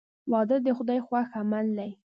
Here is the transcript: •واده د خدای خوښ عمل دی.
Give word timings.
•واده 0.31 0.57
د 0.65 0.67
خدای 0.77 0.99
خوښ 1.07 1.27
عمل 1.39 1.67
دی. 1.77 1.91